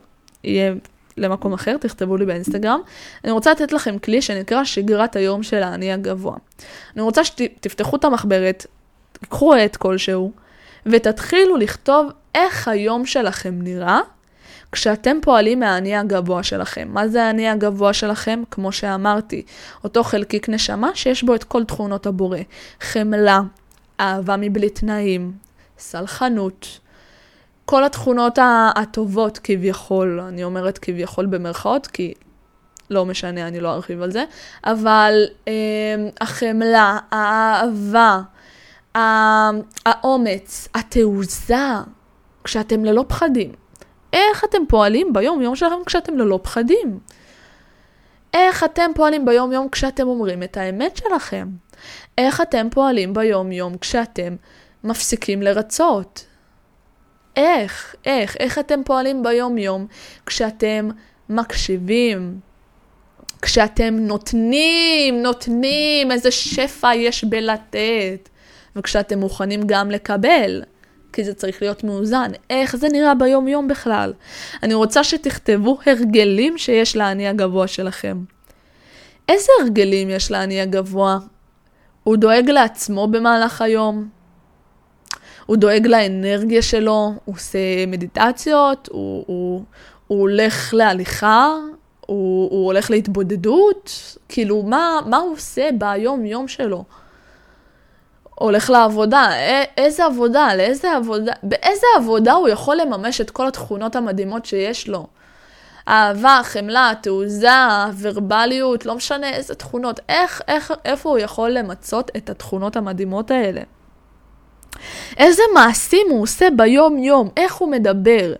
יהיה 0.44 0.74
למקום 1.16 1.52
אחר, 1.52 1.76
תכתבו 1.76 2.16
לי 2.16 2.26
באינסטגרם. 2.26 2.80
אני 3.24 3.32
רוצה 3.32 3.50
לתת 3.50 3.72
לכם 3.72 3.98
כלי 3.98 4.22
שנקרא 4.22 4.64
שגרת 4.64 5.16
היום 5.16 5.42
של 5.42 5.62
האני 5.62 5.92
הגבוה. 5.92 6.36
אני 6.94 7.02
רוצה 7.02 7.24
שתפתחו 7.24 7.96
את 7.96 8.04
המחברת, 8.04 8.66
תיקחו 9.12 9.54
עט 9.54 9.76
כלשהו, 9.76 10.32
ותתחילו 10.86 11.56
לכתוב 11.56 12.10
איך 12.34 12.68
היום 12.68 13.06
שלכם 13.06 13.54
נראה 13.62 14.00
כשאתם 14.72 15.16
פועלים 15.22 15.60
מהאני 15.60 15.96
הגבוה 15.96 16.42
שלכם. 16.42 16.88
מה 16.92 17.08
זה 17.08 17.24
האני 17.24 17.48
הגבוה 17.48 17.92
שלכם? 17.92 18.42
כמו 18.50 18.72
שאמרתי, 18.72 19.42
אותו 19.84 20.04
חלקיק 20.04 20.48
נשמה 20.48 20.90
שיש 20.94 21.22
בו 21.22 21.34
את 21.34 21.44
כל 21.44 21.64
תכונות 21.64 22.06
הבורא. 22.06 22.38
חמלה, 22.80 23.40
אהבה 24.00 24.36
מבלי 24.36 24.70
תנאים, 24.70 25.32
סלחנות, 25.78 26.78
כל 27.64 27.84
התכונות 27.84 28.38
הטובות 28.76 29.38
כביכול, 29.42 30.20
אני 30.20 30.44
אומרת 30.44 30.78
כביכול 30.78 31.26
במרכאות, 31.26 31.86
כי 31.86 32.14
לא 32.90 33.06
משנה, 33.06 33.48
אני 33.48 33.60
לא 33.60 33.74
ארחיב 33.74 34.02
על 34.02 34.10
זה, 34.10 34.24
אבל 34.64 35.24
אה, 35.48 35.52
החמלה, 36.20 36.98
האהבה, 37.10 38.20
האומץ, 39.86 40.68
התעוזה, 40.74 41.66
כשאתם 42.44 42.84
ללא 42.84 43.04
פחדים. 43.08 43.52
איך 44.12 44.44
אתם 44.44 44.58
פועלים 44.68 45.12
ביום-יום 45.12 45.56
שלכם 45.56 45.84
כשאתם 45.86 46.18
ללא 46.18 46.40
פחדים? 46.42 46.98
איך 48.34 48.64
אתם 48.64 48.90
פועלים 48.94 49.24
ביום-יום 49.24 49.68
כשאתם 49.68 50.08
אומרים 50.08 50.42
את 50.42 50.56
האמת 50.56 50.96
שלכם? 50.96 51.48
איך 52.18 52.40
אתם 52.40 52.68
פועלים 52.70 53.14
ביום-יום 53.14 53.78
כשאתם 53.78 54.36
מפסיקים 54.84 55.42
לרצות? 55.42 56.26
איך, 57.36 57.94
איך, 58.06 58.36
איך 58.40 58.58
אתם 58.58 58.80
פועלים 58.84 59.22
ביום-יום 59.22 59.86
כשאתם 60.26 60.88
מקשיבים, 61.28 62.40
כשאתם 63.42 63.94
נותנים, 63.98 65.22
נותנים, 65.22 66.12
איזה 66.12 66.30
שפע 66.30 66.94
יש 66.94 67.24
בלתת, 67.24 68.28
וכשאתם 68.76 69.18
מוכנים 69.18 69.60
גם 69.66 69.90
לקבל, 69.90 70.62
כי 71.14 71.24
זה 71.24 71.34
צריך 71.34 71.62
להיות 71.62 71.84
מאוזן. 71.84 72.30
איך 72.50 72.76
זה 72.76 72.88
נראה 72.92 73.14
ביום-יום 73.14 73.68
בכלל? 73.68 74.12
אני 74.62 74.74
רוצה 74.74 75.04
שתכתבו 75.04 75.78
הרגלים 75.86 76.58
שיש 76.58 76.96
לאני 76.96 77.28
הגבוה 77.28 77.66
שלכם. 77.66 78.18
איזה 79.28 79.48
הרגלים 79.60 80.10
יש 80.10 80.30
לאני 80.30 80.60
הגבוה? 80.60 81.18
הוא 82.04 82.16
דואג 82.16 82.50
לעצמו 82.50 83.08
במהלך 83.08 83.62
היום? 83.62 84.08
הוא 85.46 85.56
דואג 85.56 85.86
לאנרגיה 85.86 86.62
שלו, 86.62 87.14
הוא 87.24 87.34
עושה 87.34 87.86
מדיטציות, 87.86 88.88
הוא, 88.92 89.24
הוא, 89.26 89.62
הוא 90.06 90.20
הולך 90.20 90.74
להליכה, 90.74 91.48
הוא, 92.00 92.50
הוא 92.50 92.66
הולך 92.66 92.90
להתבודדות, 92.90 94.16
כאילו, 94.28 94.62
מה, 94.62 95.00
מה 95.06 95.16
הוא 95.16 95.32
עושה 95.32 95.68
ביום-יום 95.78 96.48
שלו? 96.48 96.84
הולך 98.34 98.70
לעבודה, 98.70 99.28
איזה 99.76 100.04
עבודה, 100.04 100.54
לאיזה 100.54 100.96
עבודה, 100.96 101.32
באיזה 101.42 101.86
עבודה 101.96 102.32
הוא 102.32 102.48
יכול 102.48 102.76
לממש 102.76 103.20
את 103.20 103.30
כל 103.30 103.48
התכונות 103.48 103.96
המדהימות 103.96 104.46
שיש 104.46 104.88
לו? 104.88 105.06
אהבה, 105.88 106.40
חמלה, 106.44 106.92
תעוזה, 107.02 107.48
ורבליות, 107.98 108.86
לא 108.86 108.94
משנה 108.94 109.30
איזה 109.30 109.54
תכונות, 109.54 110.00
איך, 110.08 110.42
איך, 110.48 110.72
איפה 110.84 111.10
הוא 111.10 111.18
יכול 111.18 111.50
למצות 111.50 112.10
את 112.16 112.30
התכונות 112.30 112.76
המדהימות 112.76 113.30
האלה? 113.30 113.60
איזה 115.16 115.42
מעשים 115.54 116.06
הוא 116.10 116.22
עושה 116.22 116.48
ביום-יום, 116.56 117.28
איך 117.36 117.54
הוא 117.54 117.70
מדבר. 117.70 118.32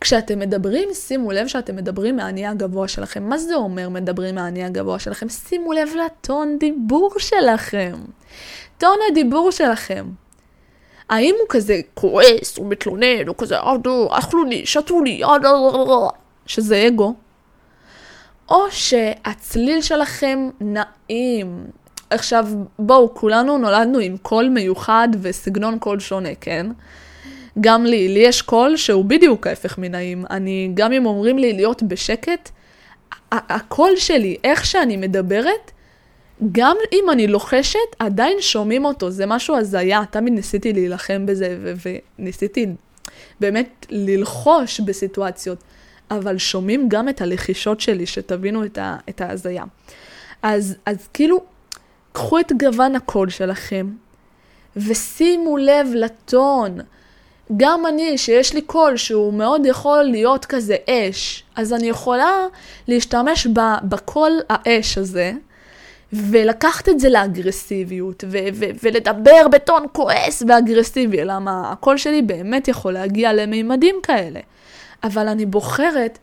כשאתם 0.00 0.38
מדברים, 0.38 0.88
שימו 0.94 1.32
לב 1.32 1.46
שאתם 1.46 1.76
מדברים 1.76 2.16
מהאני 2.16 2.46
הגבוה 2.46 2.88
שלכם. 2.88 3.28
מה 3.28 3.38
זה 3.38 3.54
אומר 3.54 3.88
מדברים 3.88 4.34
מהאני 4.34 4.64
הגבוה 4.64 4.98
שלכם? 4.98 5.28
שימו 5.28 5.72
לב 5.72 5.88
לטון 6.04 6.56
דיבור 6.58 7.10
שלכם. 7.18 7.92
טון 8.78 8.96
הדיבור 9.10 9.50
שלכם. 9.50 10.04
האם 11.08 11.34
הוא 11.40 11.46
כזה 11.48 11.80
כועס, 11.94 12.56
הוא 12.58 12.66
מתלונן, 12.70 13.26
הוא 13.26 13.36
כזה, 13.38 13.56
אכלו 14.10 14.44
לי, 14.44 14.66
שתו 14.66 15.02
לי, 15.02 15.22
שזה 16.46 16.88
אגו, 16.88 17.14
או 18.48 18.70
שהצליל 18.70 19.82
שלכם 19.82 20.50
נעים, 20.60 21.66
עכשיו, 22.10 22.46
בואו, 22.78 23.14
כולנו 23.14 23.58
נולדנו 23.58 23.98
עם 23.98 24.16
קול 24.16 24.48
מיוחד 24.48 25.08
וסגנון 25.22 25.78
קול 25.78 26.00
שונה, 26.00 26.34
כן? 26.40 26.66
גם 27.60 27.84
לי, 27.84 28.08
לי 28.08 28.20
יש 28.20 28.42
קול 28.42 28.76
שהוא 28.76 29.04
בדיוק 29.04 29.46
ההפך 29.46 29.78
מנעים. 29.78 30.24
אני, 30.30 30.70
גם 30.74 30.92
אם 30.92 31.06
אומרים 31.06 31.38
לי 31.38 31.52
להיות 31.52 31.82
בשקט, 31.82 32.50
הקול 33.32 33.90
שלי, 33.96 34.36
איך 34.44 34.66
שאני 34.66 34.96
מדברת, 34.96 35.72
גם 36.52 36.76
אם 36.92 37.10
אני 37.12 37.26
לוחשת, 37.26 37.78
עדיין 37.98 38.36
שומעים 38.40 38.84
אותו, 38.84 39.10
זה 39.10 39.26
משהו 39.26 39.56
הזיה. 39.56 40.02
תמיד 40.10 40.32
ניסיתי 40.32 40.72
להילחם 40.72 41.26
בזה, 41.26 41.74
וניסיתי 42.18 42.66
באמת 43.40 43.86
ללחוש 43.90 44.80
בסיטואציות, 44.80 45.58
אבל 46.10 46.38
שומעים 46.38 46.88
גם 46.88 47.08
את 47.08 47.20
הלחישות 47.20 47.80
שלי, 47.80 48.06
שתבינו 48.06 48.64
את 49.08 49.20
ההזיה. 49.20 49.64
אז, 50.42 50.76
אז 50.86 51.08
כאילו, 51.14 51.40
קחו 52.12 52.38
את 52.38 52.52
גוון 52.52 52.96
הקול 52.96 53.30
שלכם 53.30 53.86
ושימו 54.76 55.56
לב 55.56 55.86
לטון. 55.94 56.78
גם 57.56 57.86
אני, 57.86 58.18
שיש 58.18 58.54
לי 58.54 58.62
קול 58.62 58.96
שהוא 58.96 59.34
מאוד 59.34 59.66
יכול 59.66 60.02
להיות 60.02 60.44
כזה 60.44 60.76
אש, 60.90 61.44
אז 61.56 61.72
אני 61.72 61.86
יכולה 61.88 62.46
להשתמש 62.88 63.46
בקול 63.84 64.40
האש 64.48 64.98
הזה 64.98 65.32
ולקחת 66.12 66.88
את 66.88 67.00
זה 67.00 67.08
לאגרסיביות, 67.08 68.24
ו- 68.26 68.38
ו- 68.54 68.70
ולדבר 68.82 69.48
בטון 69.52 69.86
כועס 69.92 70.42
ואגרסיבי, 70.48 71.24
למה 71.24 71.72
הקול 71.72 71.96
שלי 71.96 72.22
באמת 72.22 72.68
יכול 72.68 72.92
להגיע 72.92 73.32
למימדים 73.32 73.96
כאלה. 74.02 74.40
אבל 75.04 75.28
אני 75.28 75.46
בוחרת, 75.46 76.18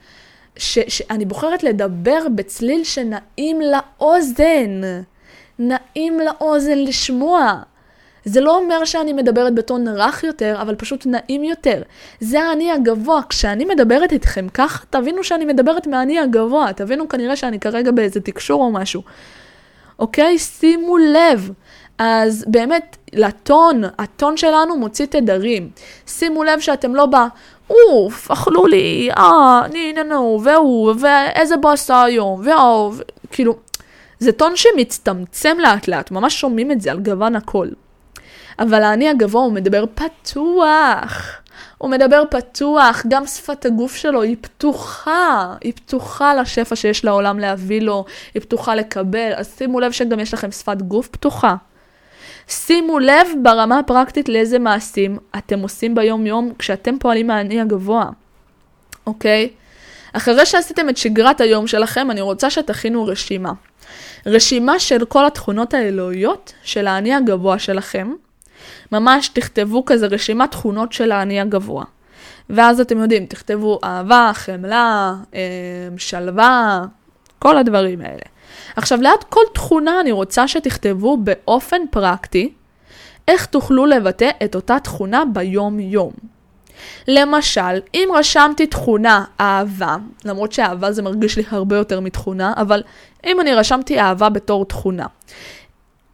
ש- 0.57 0.79
ש- 0.87 1.01
אני 1.09 1.25
בוחרת 1.25 1.63
לדבר 1.63 2.19
בצליל 2.35 2.83
שנעים 2.83 3.61
לאוזן. 3.61 4.81
נעים 5.59 6.19
לאוזן 6.19 6.77
לשמוע. 6.77 7.61
זה 8.25 8.41
לא 8.41 8.57
אומר 8.57 8.85
שאני 8.85 9.13
מדברת 9.13 9.53
בטון 9.53 9.87
רך 9.87 10.23
יותר, 10.23 10.57
אבל 10.61 10.75
פשוט 10.75 11.05
נעים 11.05 11.43
יותר. 11.43 11.81
זה 12.19 12.41
האני 12.41 12.71
הגבוה. 12.71 13.21
כשאני 13.29 13.65
מדברת 13.65 14.11
איתכם 14.11 14.47
ככה, 14.53 14.85
תבינו 14.89 15.23
שאני 15.23 15.45
מדברת 15.45 15.87
מהאני 15.87 16.19
הגבוה. 16.19 16.73
תבינו 16.73 17.09
כנראה 17.09 17.35
שאני 17.35 17.59
כרגע 17.59 17.91
באיזה 17.91 18.21
תקשור 18.21 18.61
או 18.63 18.71
משהו. 18.71 19.01
אוקיי? 19.99 20.39
שימו 20.39 20.97
לב. 20.97 21.51
אז 21.97 22.45
באמת, 22.47 22.97
לטון, 23.13 23.83
הטון 23.97 24.37
שלנו 24.37 24.77
מוציא 24.77 25.05
תדרים. 25.05 25.69
שימו 26.07 26.43
לב 26.43 26.59
שאתם 26.59 26.95
לא 26.95 27.05
בא, 27.05 27.27
אוף, 27.69 28.31
אכלו 28.31 28.67
לי, 28.67 29.09
אה, 29.17 29.61
ני, 29.73 29.93
נו, 29.93 30.03
נו, 30.03 30.41
והוא, 30.43 30.93
ואיזה 30.99 31.57
באסה 31.57 32.03
היום, 32.03 32.41
והוא, 32.43 32.93
כאילו, 33.31 33.55
זה 34.19 34.31
טון 34.31 34.55
שמצטמצם 34.55 35.57
לאט 35.59 35.87
לאט, 35.87 36.11
ממש 36.11 36.39
שומעים 36.39 36.71
את 36.71 36.81
זה 36.81 36.91
על 36.91 36.99
גוון 36.99 37.35
הקול. 37.35 37.71
אבל 38.59 38.83
האני 38.83 39.09
הגבוה 39.09 39.41
הוא 39.41 39.53
מדבר 39.53 39.85
פתוח. 39.95 41.41
הוא 41.77 41.89
מדבר 41.89 42.23
פתוח, 42.29 43.03
גם 43.07 43.25
שפת 43.25 43.65
הגוף 43.65 43.95
שלו 43.95 44.21
היא 44.21 44.35
פתוחה, 44.41 45.55
היא 45.61 45.73
פתוחה 45.73 46.35
לשפע 46.35 46.75
שיש 46.75 47.05
לעולם 47.05 47.39
להביא 47.39 47.81
לו, 47.81 48.05
היא 48.33 48.41
פתוחה 48.41 48.75
לקבל, 48.75 49.31
אז 49.35 49.55
שימו 49.57 49.79
לב 49.79 49.91
שגם 49.91 50.19
יש 50.19 50.33
לכם 50.33 50.51
שפת 50.51 50.81
גוף 50.81 51.07
פתוחה. 51.07 51.55
שימו 52.47 52.99
לב 52.99 53.27
ברמה 53.41 53.79
הפרקטית 53.79 54.29
לאיזה 54.29 54.59
מעשים 54.59 55.17
אתם 55.37 55.59
עושים 55.59 55.95
ביום 55.95 56.25
יום 56.25 56.53
כשאתם 56.59 56.99
פועלים 56.99 57.27
מהאני 57.27 57.61
הגבוה, 57.61 58.05
אוקיי? 59.07 59.49
אחרי 60.13 60.45
שעשיתם 60.45 60.89
את 60.89 60.97
שגרת 60.97 61.41
היום 61.41 61.67
שלכם, 61.67 62.11
אני 62.11 62.21
רוצה 62.21 62.49
שתכינו 62.49 63.05
רשימה. 63.05 63.51
רשימה 64.25 64.79
של 64.79 65.05
כל 65.05 65.25
התכונות 65.25 65.73
האלוהיות 65.73 66.53
של 66.63 66.87
האני 66.87 67.13
הגבוה 67.13 67.59
שלכם. 67.59 68.13
ממש 68.91 69.29
תכתבו 69.29 69.85
כזה 69.85 70.07
רשימת 70.07 70.51
תכונות 70.51 70.93
של 70.93 71.11
האני 71.11 71.41
הגבוה. 71.41 71.83
ואז 72.49 72.79
אתם 72.79 72.97
יודעים, 72.97 73.25
תכתבו 73.25 73.79
אהבה, 73.83 74.31
חמלה, 74.33 75.13
אה, 75.33 75.39
שלווה, 75.97 76.81
כל 77.39 77.57
הדברים 77.57 78.01
האלה. 78.01 78.21
עכשיו, 78.75 79.01
ליד 79.01 79.23
כל 79.29 79.41
תכונה 79.53 79.99
אני 79.99 80.11
רוצה 80.11 80.47
שתכתבו 80.47 81.17
באופן 81.17 81.81
פרקטי 81.91 82.53
איך 83.27 83.45
תוכלו 83.45 83.85
לבטא 83.85 84.29
את 84.43 84.55
אותה 84.55 84.79
תכונה 84.79 85.23
ביום-יום. 85.33 86.11
למשל, 87.07 87.79
אם 87.93 88.09
רשמתי 88.15 88.67
תכונה 88.67 89.25
אהבה, 89.39 89.95
למרות 90.25 90.51
שאהבה 90.51 90.91
זה 90.91 91.01
מרגיש 91.01 91.37
לי 91.37 91.43
הרבה 91.49 91.77
יותר 91.77 91.99
מתכונה, 91.99 92.53
אבל 92.57 92.83
אם 93.25 93.41
אני 93.41 93.53
רשמתי 93.53 93.99
אהבה 93.99 94.29
בתור 94.29 94.65
תכונה, 94.65 95.05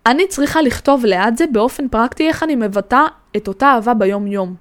אני 0.06 0.28
צריכה 0.28 0.62
לכתוב 0.62 1.06
ליד 1.06 1.38
זה 1.38 1.46
באופן 1.52 1.88
פרקטי 1.88 2.28
איך 2.28 2.44
אני 2.44 2.56
מבטא 2.56 3.02
את 3.38 3.48
אותה 3.48 3.66
אהבה 3.66 3.94
ביום-יום. 3.94 4.56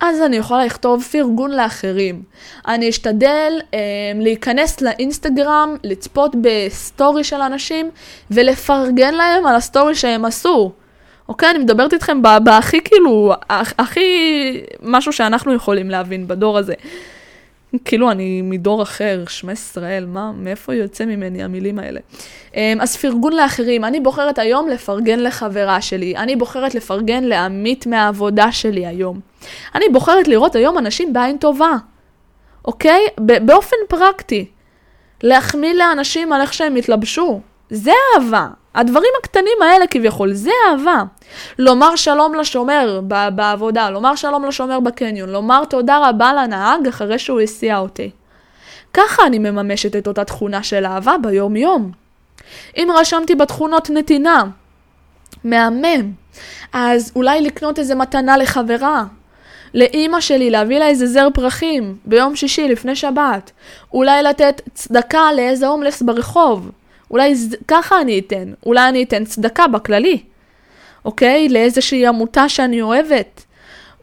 אז 0.00 0.22
אני 0.22 0.36
יכולה 0.36 0.64
לכתוב 0.64 1.02
פרגון 1.02 1.50
לאחרים. 1.50 2.22
אני 2.68 2.88
אשתדל 2.88 3.52
אה, 3.74 3.78
להיכנס 4.14 4.80
לאינסטגרם, 4.80 5.76
לצפות 5.84 6.36
בסטורי 6.40 7.24
של 7.24 7.40
אנשים 7.40 7.90
ולפרגן 8.30 9.14
להם 9.14 9.46
על 9.46 9.56
הסטורי 9.56 9.94
שהם 9.94 10.24
עשו. 10.24 10.72
אוקיי? 11.28 11.50
אני 11.50 11.58
מדברת 11.58 11.92
איתכם 11.92 12.22
בהכי 12.44 12.80
כאילו, 12.84 13.32
הכי 13.50 14.06
משהו 14.82 15.12
שאנחנו 15.12 15.54
יכולים 15.54 15.90
להבין 15.90 16.28
בדור 16.28 16.58
הזה. 16.58 16.74
כאילו 17.84 18.10
אני 18.10 18.42
מדור 18.42 18.82
אחר, 18.82 19.24
שמע 19.28 19.52
ישראל, 19.52 20.06
מה, 20.06 20.32
מאיפה 20.32 20.74
יוצא 20.74 21.04
ממני 21.04 21.42
המילים 21.42 21.78
האלה? 21.78 22.00
אמ, 22.56 22.78
אז 22.80 22.96
פרגון 22.96 23.32
לאחרים, 23.32 23.84
אני 23.84 24.00
בוחרת 24.00 24.38
היום 24.38 24.68
לפרגן 24.68 25.20
לחברה 25.20 25.80
שלי, 25.80 26.16
אני 26.16 26.36
בוחרת 26.36 26.74
לפרגן 26.74 27.24
לעמית 27.24 27.86
מהעבודה 27.86 28.52
שלי 28.52 28.86
היום. 28.86 29.20
אני 29.74 29.84
בוחרת 29.92 30.28
לראות 30.28 30.56
היום 30.56 30.78
אנשים 30.78 31.12
בעין 31.12 31.38
טובה, 31.38 31.72
אוקיי? 32.64 33.06
באופן 33.18 33.76
פרקטי. 33.88 34.46
להחמיא 35.22 35.74
לאנשים 35.74 36.32
על 36.32 36.40
איך 36.40 36.54
שהם 36.54 36.76
התלבשו, 36.76 37.40
זה 37.72 37.92
אהבה. 38.14 38.48
הדברים 38.74 39.08
הקטנים 39.20 39.62
האלה 39.62 39.86
כביכול, 39.86 40.32
זה 40.32 40.50
אהבה. 40.68 41.02
לומר 41.58 41.96
שלום 41.96 42.34
לשומר 42.34 43.00
בעבודה, 43.34 43.90
לומר 43.90 44.14
שלום 44.14 44.44
לשומר 44.44 44.80
בקניון, 44.80 45.28
לומר 45.28 45.64
תודה 45.64 46.08
רבה 46.08 46.32
לנהג 46.32 46.86
אחרי 46.88 47.18
שהוא 47.18 47.40
הסיע 47.40 47.78
אותי. 47.78 48.10
ככה 48.94 49.26
אני 49.26 49.38
מממשת 49.38 49.96
את 49.96 50.06
אותה 50.06 50.24
תכונה 50.24 50.62
של 50.62 50.86
אהבה 50.86 51.14
ביום-יום. 51.22 51.92
אם 52.76 52.88
רשמתי 52.94 53.34
בתכונות 53.34 53.90
נתינה, 53.90 54.44
מהמם, 55.44 56.12
אז 56.72 57.12
אולי 57.16 57.40
לקנות 57.40 57.78
איזה 57.78 57.94
מתנה 57.94 58.36
לחברה, 58.36 59.04
לאימא 59.74 60.20
שלי 60.20 60.50
להביא 60.50 60.78
לה 60.78 60.88
איזה 60.88 61.06
זר 61.06 61.28
פרחים 61.34 61.96
ביום 62.04 62.36
שישי 62.36 62.68
לפני 62.68 62.96
שבת, 62.96 63.50
אולי 63.92 64.22
לתת 64.22 64.60
צדקה 64.74 65.32
לאיזה 65.36 65.66
הומלס 65.66 66.02
ברחוב. 66.02 66.70
אולי 67.12 67.34
ז... 67.34 67.56
ככה 67.68 68.00
אני 68.00 68.18
אתן, 68.18 68.52
אולי 68.66 68.88
אני 68.88 69.02
אתן 69.02 69.24
צדקה 69.24 69.66
בכללי, 69.66 70.18
אוקיי? 71.04 71.48
לאיזושהי 71.48 72.06
עמותה 72.06 72.48
שאני 72.48 72.82
אוהבת. 72.82 73.44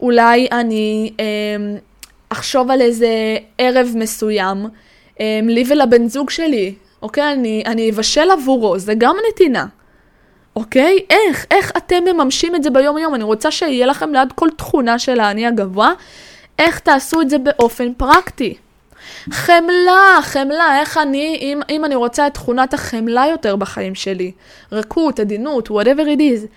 אולי 0.02 0.48
אני 0.52 1.12
אה, 1.20 1.26
אחשוב 2.30 2.72
על 2.72 2.82
איזה 2.82 3.38
ערב 3.58 3.94
מסוים, 3.96 4.66
אה, 5.20 5.40
לי 5.44 5.64
ולבן 5.68 6.08
זוג 6.08 6.30
שלי, 6.30 6.76
אוקיי? 7.02 7.34
אני, 7.34 7.64
אני 7.66 7.90
אבשל 7.92 8.32
עבורו, 8.32 8.80
זה 8.80 8.94
גם 8.98 9.16
נתינה. 9.30 9.66
אוקיי? 10.56 11.00
איך? 11.10 11.46
איך 11.52 11.72
אתם 11.78 12.04
מממשים 12.04 12.56
את 12.56 12.64
זה 12.64 12.70
ביום-יום? 12.70 13.16
אני 13.16 13.24
רוצה 13.24 13.52
שיהיה 13.52 13.86
לכם 13.86 14.14
ליד 14.14 14.32
כל 14.36 14.50
תכונה 14.58 15.00
של 15.00 15.20
האני 15.20 15.48
הגבוה, 15.48 15.94
איך 16.60 16.80
תעשו 16.80 17.22
את 17.22 17.30
זה 17.30 17.38
באופן 17.38 17.94
פרקטי. 17.94 18.56
חמלה, 19.32 20.20
חמלה, 20.22 20.80
איך 20.80 20.98
אני, 20.98 21.38
אם, 21.42 21.60
אם 21.70 21.86
אני 21.86 21.96
רוצה 21.96 22.28
את 22.28 22.34
תכונת 22.34 22.74
החמלה 22.74 23.26
יותר 23.32 23.56
בחיים 23.56 23.96
שלי, 23.96 24.32
רכות, 24.72 25.20
עדינות, 25.20 25.68
whatever 25.68 26.18
it 26.18 26.20
is, 26.20 26.48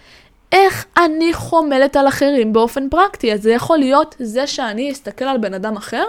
איך 0.53 0.87
אני 0.97 1.33
חומלת 1.33 1.97
על 1.97 2.09
אחרים 2.09 2.53
באופן 2.53 2.89
פרקטי? 2.89 3.33
אז 3.33 3.43
זה 3.43 3.53
יכול 3.53 3.79
להיות 3.79 4.17
זה 4.19 4.47
שאני 4.47 4.93
אסתכל 4.93 5.25
על 5.25 5.39
בן 5.39 5.55
אדם 5.55 5.77
אחר 5.77 6.05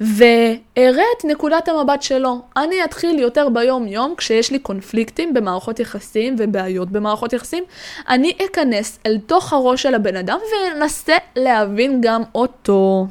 ואראה 0.00 1.04
את 1.18 1.24
נקודת 1.24 1.68
המבט 1.68 2.02
שלו. 2.02 2.40
אני 2.56 2.84
אתחיל 2.84 3.18
יותר 3.18 3.48
ביום-יום, 3.48 4.14
כשיש 4.16 4.50
לי 4.50 4.58
קונפליקטים 4.58 5.34
במערכות 5.34 5.80
יחסים 5.80 6.34
ובעיות 6.38 6.90
במערכות 6.90 7.32
יחסים, 7.32 7.64
אני 8.08 8.32
אכנס 8.44 8.98
אל 9.06 9.18
תוך 9.26 9.52
הראש 9.52 9.82
של 9.82 9.94
הבן 9.94 10.16
אדם 10.16 10.38
ואנסה 10.52 11.16
להבין 11.36 12.00
גם 12.00 12.22
אותו. 12.34 13.06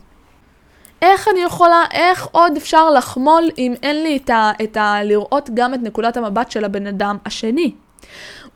איך 1.01 1.27
אני 1.27 1.39
יכולה, 1.39 1.83
איך 1.91 2.27
עוד 2.31 2.57
אפשר 2.57 2.89
לחמול 2.89 3.43
אם 3.57 3.73
אין 3.83 4.03
לי 4.03 4.17
את 4.17 4.29
ה... 4.29 4.51
את 4.63 4.77
ה 4.77 5.03
לראות 5.03 5.49
גם 5.53 5.73
את 5.73 5.79
נקודת 5.83 6.17
המבט 6.17 6.51
של 6.51 6.65
הבן 6.65 6.87
אדם 6.87 7.17
השני? 7.25 7.71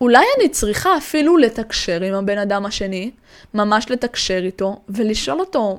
אולי 0.01 0.25
אני 0.39 0.49
צריכה 0.49 0.97
אפילו 0.97 1.37
לתקשר 1.37 2.01
עם 2.01 2.13
הבן 2.13 2.37
אדם 2.37 2.65
השני, 2.65 3.11
ממש 3.53 3.91
לתקשר 3.91 4.39
איתו, 4.43 4.81
ולשאול 4.89 5.39
אותו, 5.39 5.77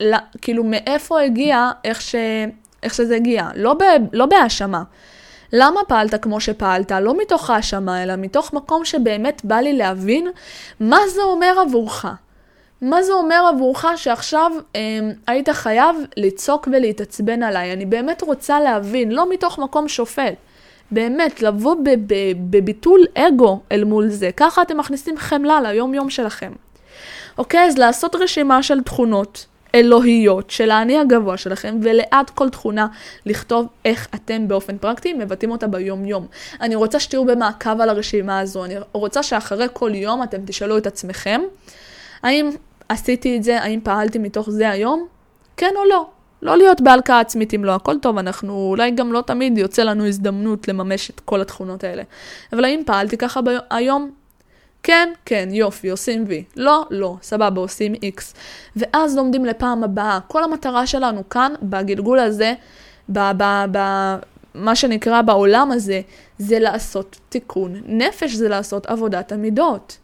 לא, 0.00 0.16
כאילו, 0.42 0.64
מאיפה 0.64 1.20
הגיע, 1.20 1.70
איך, 1.84 2.00
ש, 2.00 2.14
איך 2.82 2.94
שזה 2.94 3.16
הגיע. 3.16 3.48
לא, 3.54 3.74
ב, 3.74 3.82
לא 4.12 4.26
בהאשמה. 4.26 4.82
למה 5.52 5.80
פעלת 5.88 6.22
כמו 6.22 6.40
שפעלת? 6.40 6.92
לא 6.92 7.18
מתוך 7.18 7.50
האשמה, 7.50 8.02
אלא 8.02 8.16
מתוך 8.16 8.52
מקום 8.52 8.84
שבאמת 8.84 9.44
בא 9.44 9.56
לי 9.56 9.72
להבין 9.72 10.28
מה 10.80 10.98
זה 11.08 11.22
אומר 11.22 11.54
עבורך. 11.66 12.06
מה 12.84 13.02
זה 13.02 13.12
אומר 13.12 13.50
עבורך 13.54 13.84
שעכשיו 13.96 14.52
אה, 14.76 14.80
היית 15.26 15.48
חייב 15.48 15.96
לצעוק 16.16 16.68
ולהתעצבן 16.72 17.42
עליי? 17.42 17.72
אני 17.72 17.86
באמת 17.86 18.22
רוצה 18.22 18.60
להבין, 18.60 19.12
לא 19.12 19.30
מתוך 19.30 19.58
מקום 19.58 19.88
שופט. 19.88 20.34
באמת, 20.90 21.42
לבוא 21.42 21.76
בביטול 22.50 23.00
אגו 23.14 23.60
אל 23.72 23.84
מול 23.84 24.08
זה. 24.08 24.30
ככה 24.36 24.62
אתם 24.62 24.78
מכניסים 24.78 25.18
חמלה 25.18 25.60
ליום-יום 25.60 26.10
שלכם. 26.10 26.52
אוקיי, 27.38 27.60
אז 27.60 27.78
לעשות 27.78 28.14
רשימה 28.16 28.62
של 28.62 28.80
תכונות 28.80 29.46
אלוהיות 29.74 30.50
של 30.50 30.70
האני 30.70 30.98
הגבוה 30.98 31.36
שלכם, 31.36 31.78
ולעד 31.82 32.30
כל 32.30 32.50
תכונה 32.50 32.86
לכתוב 33.26 33.66
איך 33.84 34.08
אתם 34.14 34.48
באופן 34.48 34.78
פרקטי 34.78 35.12
מבטאים 35.12 35.50
אותה 35.50 35.66
ביום-יום. 35.66 36.26
אני 36.60 36.74
רוצה 36.74 37.00
שתהיו 37.00 37.24
במעקב 37.24 37.80
על 37.80 37.88
הרשימה 37.88 38.38
הזו, 38.38 38.64
אני 38.64 38.74
רוצה 38.92 39.22
שאחרי 39.22 39.66
כל 39.72 39.94
יום 39.94 40.22
אתם 40.22 40.38
תשאלו 40.46 40.78
את 40.78 40.86
עצמכם, 40.86 41.40
האם 42.22 42.50
עשיתי 42.88 43.36
את 43.36 43.42
זה, 43.42 43.62
האם 43.62 43.80
פעלתי 43.82 44.18
מתוך 44.18 44.50
זה 44.50 44.70
היום? 44.70 45.06
כן 45.56 45.70
או 45.76 45.84
לא? 45.84 46.06
לא 46.42 46.56
להיות 46.56 46.80
בהלקאה 46.80 47.20
עצמית 47.20 47.54
אם 47.54 47.64
לא 47.64 47.74
הכל 47.74 47.98
טוב, 47.98 48.18
אנחנו 48.18 48.52
אולי 48.70 48.90
גם 48.90 49.12
לא 49.12 49.20
תמיד 49.26 49.58
יוצא 49.58 49.82
לנו 49.82 50.06
הזדמנות 50.06 50.68
לממש 50.68 51.10
את 51.10 51.20
כל 51.20 51.40
התכונות 51.40 51.84
האלה. 51.84 52.02
אבל 52.52 52.64
האם 52.64 52.82
פעלתי 52.86 53.16
ככה 53.16 53.40
ב- 53.42 53.48
היום? 53.70 54.10
כן, 54.82 55.12
כן, 55.24 55.48
יופי, 55.52 55.88
עושים 55.88 56.24
V. 56.24 56.30
לא, 56.56 56.86
לא, 56.90 57.16
סבבה, 57.22 57.60
עושים 57.60 57.94
X. 57.94 58.22
ואז 58.76 59.16
לומדים 59.16 59.44
לפעם 59.44 59.84
הבאה. 59.84 60.18
כל 60.28 60.44
המטרה 60.44 60.86
שלנו 60.86 61.28
כאן, 61.28 61.52
בגלגול 61.62 62.18
הזה, 62.18 62.54
במה 63.08 64.74
שנקרא 64.74 65.22
בעולם 65.22 65.72
הזה, 65.72 66.00
זה 66.38 66.58
לעשות 66.58 67.20
תיקון 67.28 67.74
נפש, 67.86 68.32
זה 68.32 68.48
לעשות 68.48 68.86
עבודת 68.86 69.32
המידות. 69.32 69.96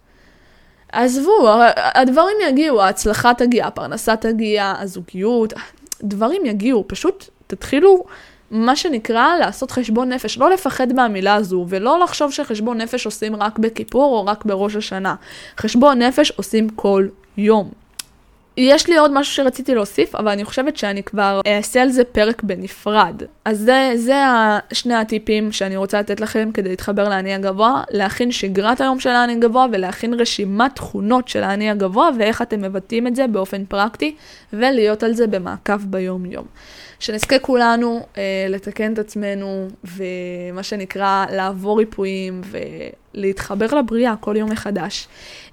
עזבו, 0.92 1.48
הדברים 1.76 2.36
יגיעו, 2.48 2.82
ההצלחה 2.82 3.34
תגיע, 3.34 3.66
הפרנסה 3.66 4.16
תגיע, 4.16 4.74
הזוגיות, 4.78 5.52
דברים 6.02 6.46
יגיעו, 6.46 6.84
פשוט 6.86 7.28
תתחילו, 7.46 8.04
מה 8.50 8.76
שנקרא, 8.76 9.36
לעשות 9.40 9.70
חשבון 9.70 10.12
נפש, 10.12 10.38
לא 10.38 10.50
לפחד 10.50 10.92
מהמילה 10.92 11.34
הזו, 11.34 11.66
ולא 11.68 12.00
לחשוב 12.00 12.32
שחשבון 12.32 12.80
נפש 12.80 13.06
עושים 13.06 13.36
רק 13.36 13.58
בכיפור 13.58 14.18
או 14.18 14.26
רק 14.26 14.44
בראש 14.44 14.76
השנה. 14.76 15.14
חשבון 15.58 16.02
נפש 16.02 16.30
עושים 16.30 16.68
כל 16.68 17.06
יום. 17.36 17.70
יש 18.56 18.88
לי 18.88 18.96
עוד 18.96 19.10
משהו 19.14 19.34
שרציתי 19.34 19.74
להוסיף, 19.74 20.14
אבל 20.14 20.28
אני 20.28 20.44
חושבת 20.44 20.76
שאני 20.76 21.02
כבר 21.02 21.40
אעשה 21.46 21.82
על 21.82 21.88
זה 21.88 22.04
פרק 22.04 22.42
בנפרד. 22.42 23.22
אז 23.44 23.58
זה, 23.58 23.92
זה 23.94 24.14
שני 24.72 24.94
הטיפים 24.94 25.52
שאני 25.52 25.76
רוצה 25.76 26.00
לתת 26.00 26.20
לכם 26.20 26.50
כדי 26.54 26.68
להתחבר 26.68 27.08
לאני 27.08 27.34
הגבוה, 27.34 27.82
להכין 27.90 28.32
שגרת 28.32 28.80
היום 28.80 29.00
של 29.00 29.10
האני 29.10 29.32
הגבוה 29.32 29.66
ולהכין 29.72 30.14
רשימת 30.14 30.74
תכונות 30.74 31.28
של 31.28 31.42
האני 31.42 31.70
הגבוה 31.70 32.08
ואיך 32.18 32.42
אתם 32.42 32.62
מבטאים 32.62 33.06
את 33.06 33.16
זה 33.16 33.26
באופן 33.26 33.64
פרקטי, 33.64 34.14
ולהיות 34.52 35.02
על 35.02 35.12
זה 35.12 35.26
במעקב 35.26 35.84
ביום-יום. 35.84 36.46
שנזכה 37.00 37.38
כולנו 37.38 38.06
אה, 38.18 38.46
לתקן 38.48 38.92
את 38.92 38.98
עצמנו, 38.98 39.68
ומה 39.84 40.62
שנקרא 40.62 41.26
לעבור 41.32 41.78
ריפויים 41.78 42.40
ולהתחבר 43.14 43.66
לבריאה 43.66 44.14
כל 44.20 44.36
יום 44.36 44.50
מחדש. 44.50 45.08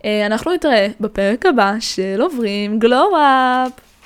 אה, 0.05 0.25
אנחנו 0.25 0.53
נתראה 0.53 0.87
בפרק 0.99 1.45
הבא 1.45 1.73
של 1.79 2.21
עוברים 2.21 2.79
גלו-אפ. 2.79 3.86